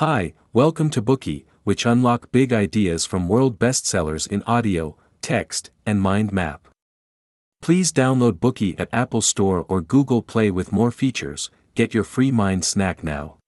[0.00, 6.02] Hi, welcome to Bookey, which unlock big ideas from world bestsellers in audio, text, and
[6.02, 6.68] mind map.
[7.62, 11.50] Please download Bookey at Apple Store or Google Play with more features.
[11.74, 13.38] Get your free mind snack now.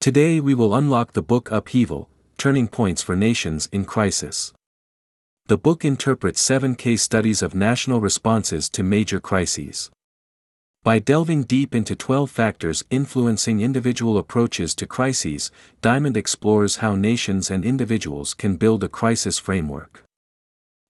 [0.00, 2.08] Today we will unlock the book Upheaval,
[2.38, 4.54] Turning Points for Nations in Crisis.
[5.48, 9.90] The book interprets seven case studies of national responses to major crises.
[10.84, 15.50] By delving deep into 12 factors influencing individual approaches to crises,
[15.82, 20.04] Diamond explores how nations and individuals can build a crisis framework.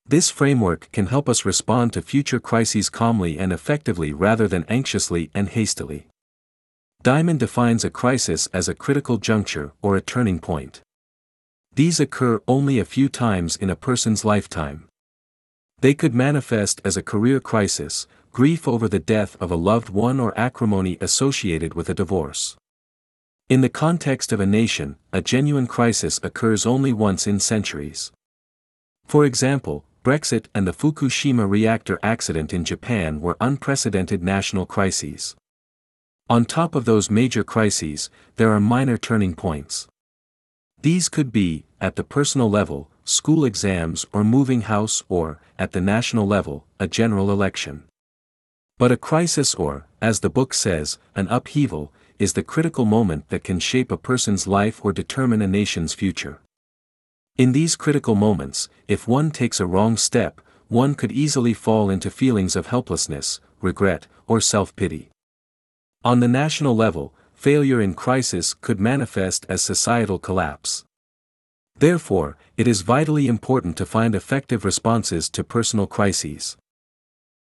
[0.06, 5.30] This framework can help us respond to future crises calmly and effectively rather than anxiously
[5.34, 6.06] and hastily.
[7.02, 10.80] Diamond defines a crisis as a critical juncture or a turning point.
[11.74, 14.87] These occur only a few times in a person's lifetime.
[15.80, 20.18] They could manifest as a career crisis, grief over the death of a loved one
[20.18, 22.56] or acrimony associated with a divorce.
[23.48, 28.12] In the context of a nation, a genuine crisis occurs only once in centuries.
[29.06, 35.36] For example, Brexit and the Fukushima reactor accident in Japan were unprecedented national crises.
[36.28, 39.86] On top of those major crises, there are minor turning points.
[40.82, 45.80] These could be, at the personal level, school exams or moving house or, at the
[45.80, 47.84] national level, a general election.
[48.76, 53.42] But a crisis or, as the book says, an upheaval, is the critical moment that
[53.42, 56.40] can shape a person's life or determine a nation's future.
[57.38, 62.10] In these critical moments, if one takes a wrong step, one could easily fall into
[62.10, 65.08] feelings of helplessness, regret, or self-pity.
[66.04, 70.84] On the national level, failure in crisis could manifest as societal collapse.
[71.78, 76.56] Therefore, it is vitally important to find effective responses to personal crises.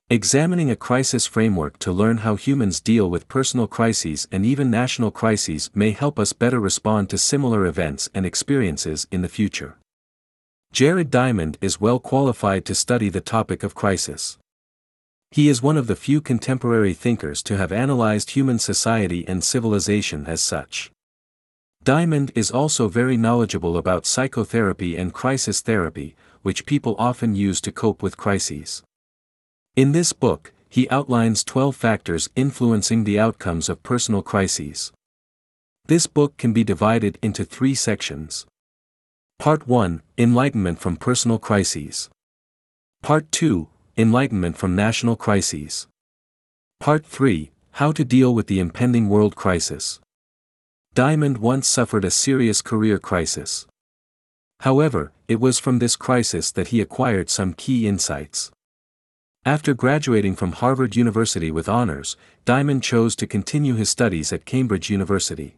[0.09, 5.11] Examining a crisis framework to learn how humans deal with personal crises and even national
[5.11, 9.77] crises may help us better respond to similar events and experiences in the future.
[10.71, 14.37] Jared Diamond is well qualified to study the topic of crisis.
[15.31, 20.25] He is one of the few contemporary thinkers to have analyzed human society and civilization
[20.25, 20.91] as such.
[21.87, 27.71] Diamond is also very knowledgeable about psychotherapy and crisis therapy, which people often use to
[27.71, 28.83] cope with crises.
[29.77, 34.91] In this book, he outlines 12 factors influencing the outcomes of personal crises.
[35.85, 38.45] This book can be divided into three sections.
[39.39, 42.09] Part 1 Enlightenment from Personal Crises.
[43.01, 45.87] Part 2 Enlightenment from National Crises.
[46.81, 47.49] Part 3
[47.79, 50.01] How to Deal with the Impending World Crisis.
[50.97, 53.67] Diamond once suffered a serious career crisis.
[54.61, 58.49] However, it was from this crisis that he acquired some key insights.
[59.45, 64.89] After graduating from Harvard University with honors, Diamond chose to continue his studies at Cambridge
[64.89, 65.55] University.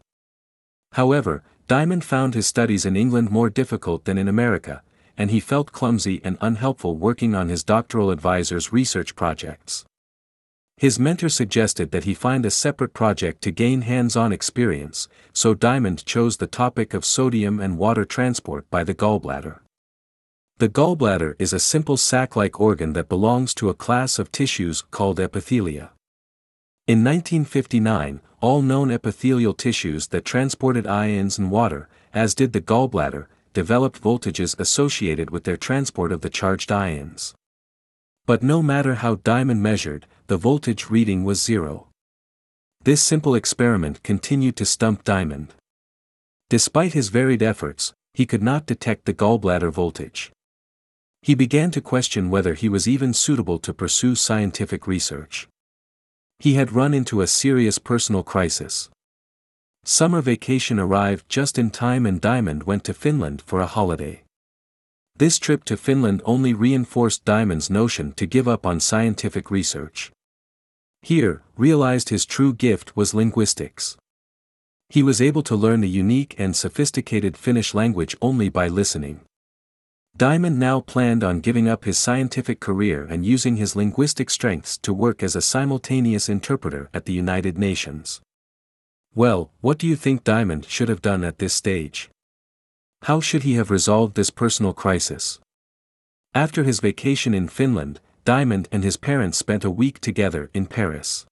[0.91, 4.81] However, Diamond found his studies in England more difficult than in America,
[5.17, 9.85] and he felt clumsy and unhelpful working on his doctoral advisor's research projects.
[10.79, 16.05] His mentor suggested that he find a separate project to gain hands-on experience, so Diamond
[16.05, 19.59] chose the topic of sodium and water transport by the gallbladder.
[20.59, 25.19] The gallbladder is a simple sac-like organ that belongs to a class of tissues called
[25.19, 25.89] epithelia.
[26.87, 33.25] In 1959, all known epithelial tissues that transported ions and water, as did the gallbladder,
[33.53, 37.35] developed voltages associated with their transport of the charged ions.
[38.25, 41.87] But no matter how Diamond measured, the voltage reading was zero.
[42.83, 45.55] This simple experiment continued to stump Diamond.
[46.51, 50.31] Despite his varied efforts, he could not detect the gallbladder voltage.
[51.23, 55.47] He began to question whether he was even suitable to pursue scientific research.
[56.37, 58.87] He had run into a serious personal crisis.
[59.83, 64.21] Summer vacation arrived just in time and Diamond went to Finland for a holiday.
[65.17, 70.11] This trip to Finland only reinforced Diamond's notion to give up on scientific research.
[71.01, 73.97] Here, realized his true gift was linguistics.
[74.89, 79.21] He was able to learn the unique and sophisticated Finnish language only by listening.
[80.17, 84.93] Diamond now planned on giving up his scientific career and using his linguistic strengths to
[84.93, 88.19] work as a simultaneous interpreter at the United Nations.
[89.15, 92.09] Well, what do you think Diamond should have done at this stage?
[93.03, 95.39] How should he have resolved this personal crisis?
[96.33, 101.25] After his vacation in Finland, Diamond and his parents spent a week together in Paris.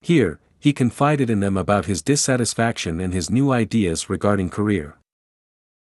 [0.00, 4.96] Here, he confided in them about his dissatisfaction and his new ideas regarding career.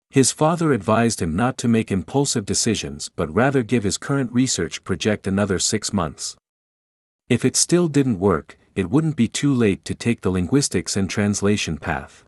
[0.09, 4.83] His father advised him not to make impulsive decisions but rather give his current research
[4.83, 6.35] project another six months.
[7.29, 11.09] If it still didn't work, it wouldn't be too late to take the linguistics and
[11.09, 12.23] translation path.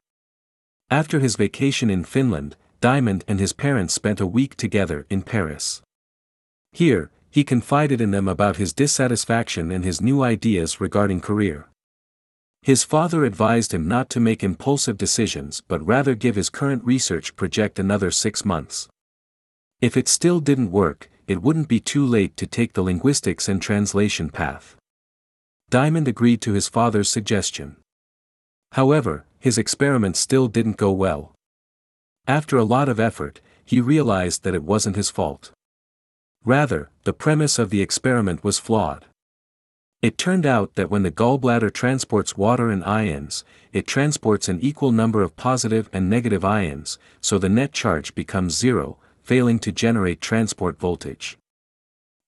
[0.90, 5.82] After his vacation in Finland, Diamond and his parents spent a week together in Paris.
[6.72, 11.68] Here, he confided in them about his dissatisfaction and his new ideas regarding career.
[12.62, 17.36] His father advised him not to make impulsive decisions but rather give his current research
[17.36, 18.88] project another six months.
[19.82, 23.62] If it still didn't work, it wouldn't be too late to take the linguistics and
[23.62, 24.78] translation path.
[25.70, 27.76] Diamond agreed to his father's suggestion.
[28.72, 31.34] However, his experiment still didn't go well.
[32.28, 35.52] After a lot of effort, he realized that it wasn't his fault.
[36.46, 39.06] Rather, the premise of the experiment was flawed.
[40.04, 43.44] It turned out that when the gallbladder transports water and ions,
[43.74, 48.56] it transports an equal number of positive and negative ions, so the net charge becomes
[48.56, 51.40] zero, failing to generate transport voltage.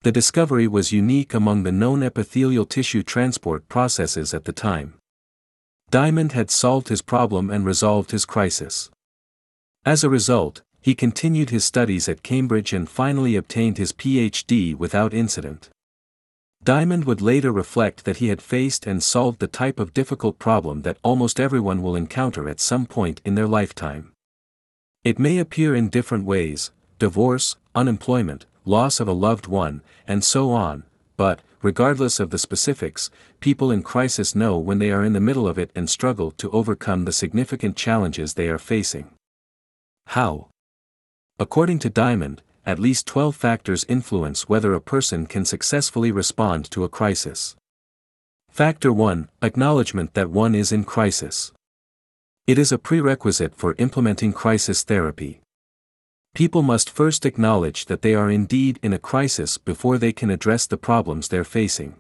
[0.02, 4.96] The discovery was unique among the known epithelial tissue transport processes at the time.
[5.92, 8.90] Diamond had solved his problem and resolved his crisis.
[9.86, 15.14] As a result, he continued his studies at Cambridge and finally obtained his PhD without
[15.14, 15.70] incident.
[16.64, 20.84] Diamond would later reflect that he had faced and solved the type of difficult problem
[20.84, 24.14] that almost everyone will encounter at some point in their lifetime.
[25.04, 30.52] It may appear in different ways divorce, unemployment, loss of a loved one, and so
[30.52, 30.84] on,
[31.18, 33.10] but, regardless of the specifics,
[33.42, 36.50] people in crisis know when they are in the middle of it and struggle to
[36.52, 39.12] overcome the significant challenges they are facing.
[40.06, 40.48] How?
[41.40, 46.84] According to Diamond, at least 12 factors influence whether a person can successfully respond to
[46.84, 47.56] a crisis.
[48.50, 51.52] Factor 1 Acknowledgement that one is in crisis.
[52.48, 55.42] It is a prerequisite for implementing crisis therapy.
[56.34, 60.66] People must first acknowledge that they are indeed in a crisis before they can address
[60.66, 61.98] the problems they're facing.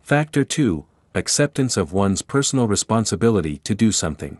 [0.00, 0.84] Factor 2
[1.16, 4.38] Acceptance of one's personal responsibility to do something.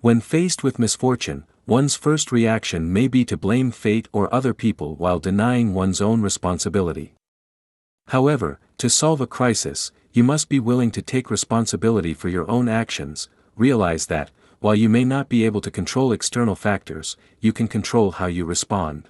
[0.00, 4.96] When faced with misfortune, one's first reaction may be to blame fate or other people
[4.96, 7.14] while denying one's own responsibility.
[8.08, 12.68] However, to solve a crisis, you must be willing to take responsibility for your own
[12.68, 17.68] actions, realize that, while you may not be able to control external factors, you can
[17.68, 19.08] control how you respond.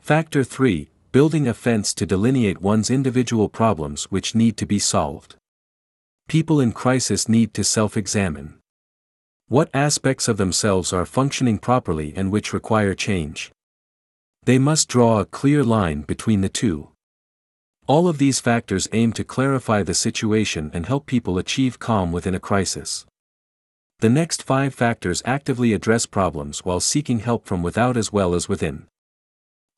[0.00, 5.36] Factor 3 Building a fence to delineate one's individual problems which need to be solved.
[6.28, 8.58] People in crisis need to self examine.
[9.48, 13.52] What aspects of themselves are functioning properly and which require change?
[14.42, 16.88] They must draw a clear line between the two.
[17.86, 22.34] All of these factors aim to clarify the situation and help people achieve calm within
[22.34, 23.06] a crisis.
[24.00, 28.48] The next five factors actively address problems while seeking help from without as well as
[28.48, 28.88] within.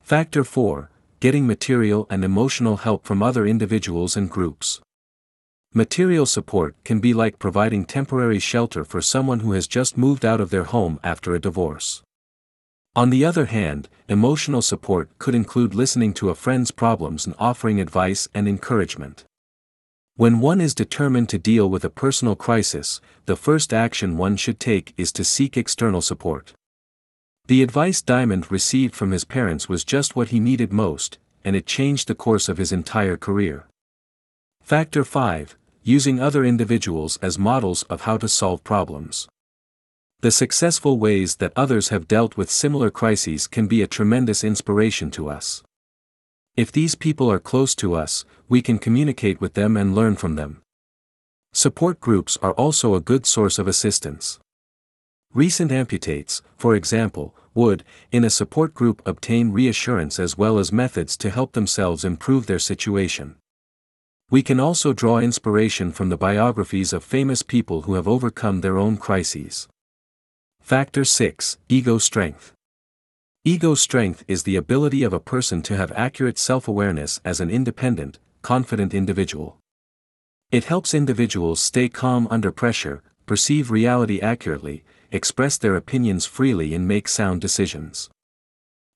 [0.01, 0.89] Factor 4
[1.19, 4.81] Getting material and emotional help from other individuals and groups.
[5.75, 10.41] Material support can be like providing temporary shelter for someone who has just moved out
[10.41, 12.01] of their home after a divorce.
[12.95, 17.79] On the other hand, emotional support could include listening to a friend's problems and offering
[17.79, 19.25] advice and encouragement.
[20.15, 24.59] When one is determined to deal with a personal crisis, the first action one should
[24.59, 26.53] take is to seek external support.
[27.45, 31.67] The advice Diamond received from his parents was just what he needed most, and it
[31.67, 33.67] changed the course of his entire career.
[34.63, 39.27] Factor 5 Using other individuals as models of how to solve problems.
[40.21, 45.09] The successful ways that others have dealt with similar crises can be a tremendous inspiration
[45.11, 45.63] to us.
[46.57, 50.35] If these people are close to us, we can communicate with them and learn from
[50.35, 50.61] them.
[51.53, 54.39] Support groups are also a good source of assistance.
[55.33, 61.15] Recent amputates, for example, would, in a support group, obtain reassurance as well as methods
[61.17, 63.35] to help themselves improve their situation.
[64.31, 68.77] We can also draw inspiration from the biographies of famous people who have overcome their
[68.77, 69.67] own crises.
[70.61, 72.53] Factor 6 Ego Strength.
[73.43, 77.49] Ego strength is the ability of a person to have accurate self awareness as an
[77.49, 79.57] independent, confident individual.
[80.51, 86.87] It helps individuals stay calm under pressure, perceive reality accurately, express their opinions freely, and
[86.87, 88.11] make sound decisions.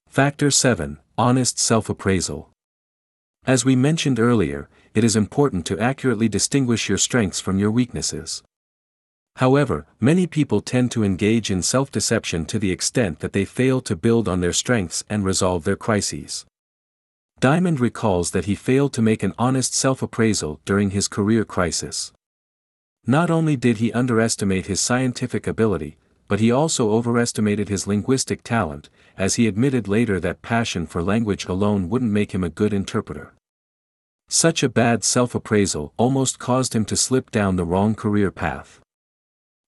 [0.08, 2.50] Factor 7 Honest self appraisal.
[3.46, 8.42] As we mentioned earlier, it is important to accurately distinguish your strengths from your weaknesses.
[9.36, 13.80] However, many people tend to engage in self deception to the extent that they fail
[13.80, 16.46] to build on their strengths and resolve their crises.
[17.40, 22.12] Diamond recalls that he failed to make an honest self appraisal during his career crisis.
[23.04, 25.96] Not only did he underestimate his scientific ability,
[26.28, 31.46] but he also overestimated his linguistic talent, as he admitted later that passion for language
[31.46, 33.34] alone wouldn't make him a good interpreter.
[34.28, 38.80] Such a bad self-appraisal almost caused him to slip down the wrong career path.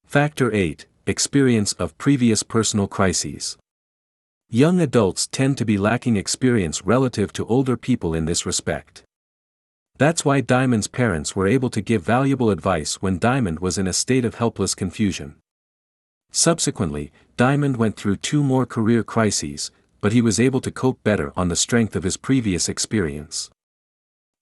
[0.05, 3.57] Factor 8 experience of previous personal crises.
[4.51, 9.05] Young adults tend to be lacking experience relative to older people in this respect.
[9.99, 13.93] That's why Diamond's parents were able to give valuable advice when Diamond was in a
[13.93, 15.37] state of helpless confusion.
[16.33, 19.71] Subsequently, Diamond went through two more career crises,
[20.01, 23.49] but he was able to cope better on the strength of his previous experience.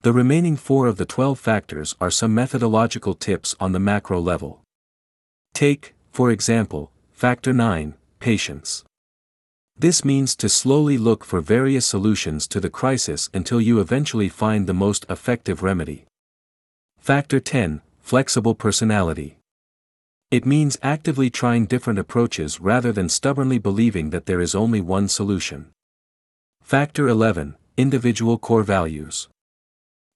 [0.05, 4.61] The remaining four of the 12 factors are some methodological tips on the macro level.
[5.55, 8.85] Take, for example, Factor 9, Patience.
[9.79, 14.67] This means to slowly look for various solutions to the crisis until you eventually find
[14.67, 16.05] the most effective remedy.
[16.99, 19.39] Factor 10, Flexible Personality.
[20.31, 25.09] It means actively trying different approaches rather than stubbornly believing that there is only one
[25.09, 25.71] solution.
[26.61, 29.29] Factor 11, Individual Core Values.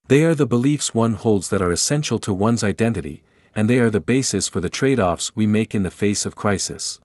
[0.09, 3.21] They are the beliefs one holds that are essential to one's identity,
[3.53, 6.99] and they are the basis for the trade-offs we make in the face of crisis.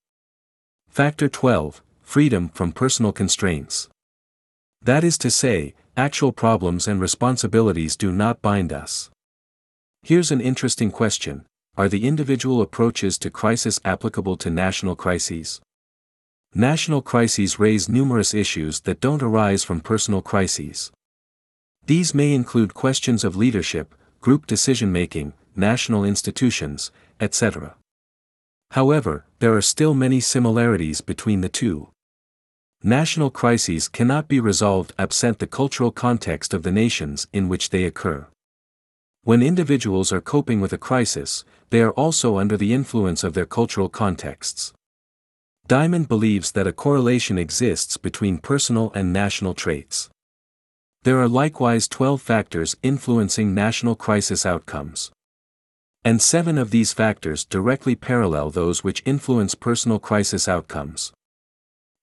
[0.89, 3.91] Factor 12, freedom from personal constraints.
[4.81, 9.11] That is to say, actual problems and responsibilities do not bind us.
[10.03, 11.45] Here's an interesting question
[11.77, 15.61] Are the individual approaches to crisis applicable to national crises?
[16.55, 20.91] National crises raise numerous issues that don't arise from personal crises.
[21.87, 27.75] These may include questions of leadership, group decision making, national institutions, etc.
[28.71, 31.91] However, there are still many similarities between the two.
[32.83, 37.85] National crises cannot be resolved absent the cultural context of the nations in which they
[37.85, 38.27] occur.
[39.23, 43.47] When individuals are coping with a crisis, they are also under the influence of their
[43.47, 44.73] cultural contexts.
[45.67, 50.11] Diamond believes that a correlation exists between personal and national traits.
[51.05, 55.11] There are likewise 12 factors influencing national crisis outcomes.
[56.03, 61.13] And seven of these factors directly parallel those which influence personal crisis outcomes.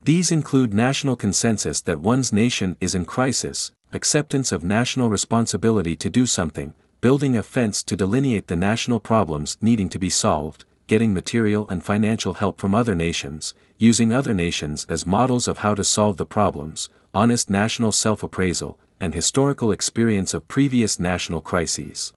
[0.04, 6.10] These include national consensus that one's nation is in crisis, acceptance of national responsibility to
[6.12, 11.12] do something, building a fence to delineate the national problems needing to be solved, getting
[11.12, 15.84] material and financial help from other nations, using other nations as models of how to
[15.84, 22.14] solve the problems, honest national self-appraisal, and historical experience of previous national crises.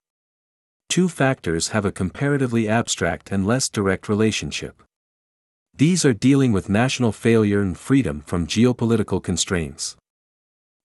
[0.87, 4.81] Two factors have a comparatively abstract and less direct relationship.
[5.75, 9.97] These are dealing with national failure and freedom from geopolitical constraints.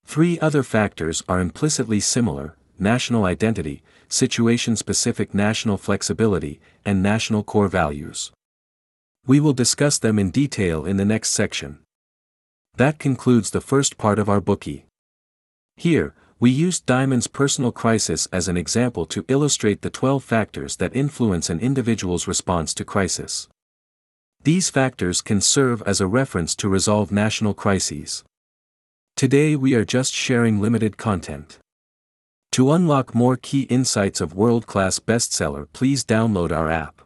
[0.05, 7.69] Three other factors are implicitly similar national identity, situation specific national flexibility, and national core
[7.69, 8.33] values.
[9.27, 11.81] We will discuss them in detail in the next section.
[12.77, 14.85] That concludes the first part of our Bookey.
[15.81, 20.95] Here, we used Diamond's personal crisis as an example to illustrate the 12 factors that
[20.95, 23.49] influence an individual's response to crisis.
[24.45, 28.25] These factors can serve as a reference to resolve national crises.
[29.17, 31.59] Today we are just sharing limited content.
[32.53, 37.01] To unlock more key insights of world-class bestseller please download our app.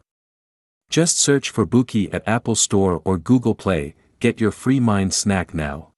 [0.89, 5.53] Just search for Bookey at Apple Store or Google Play, get your free mind snack
[5.53, 5.93] now.